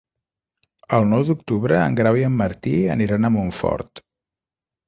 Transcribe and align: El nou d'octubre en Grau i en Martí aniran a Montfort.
El 0.97 1.05
nou 1.09 1.25
d'octubre 1.27 1.77
en 1.89 1.99
Grau 2.01 2.19
i 2.21 2.25
en 2.31 2.39
Martí 2.39 2.73
aniran 2.97 3.29
a 3.31 3.35
Montfort. 3.39 4.07